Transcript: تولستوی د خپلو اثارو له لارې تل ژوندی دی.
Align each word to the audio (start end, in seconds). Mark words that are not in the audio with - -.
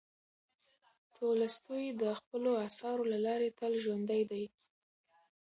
تولستوی 1.15 1.85
د 2.01 2.03
خپلو 2.19 2.51
اثارو 2.67 3.03
له 3.11 3.17
لارې 3.25 3.49
تل 3.59 3.73
ژوندی 3.83 4.21
دی. 4.31 4.45